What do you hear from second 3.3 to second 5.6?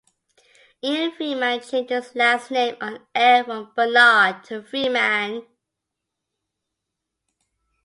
from "Bernard" to "Freeman".